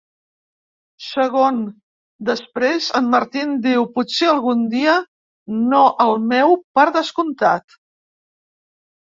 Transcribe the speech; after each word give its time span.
Segon 1.07 1.59
després, 2.29 2.87
en 2.99 3.11
Martin 3.17 3.51
diu: 3.67 3.85
"Potser 3.99 4.31
algun 4.33 4.65
dia; 4.73 4.97
no 5.75 5.83
el 6.07 6.19
meu, 6.33 6.57
per 6.81 6.89
descomptat". 6.99 7.79